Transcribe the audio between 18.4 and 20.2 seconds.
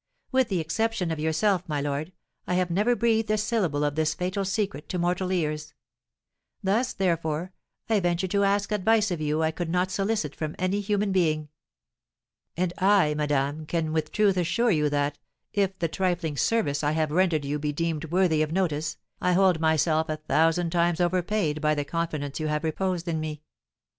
of notice, I hold myself a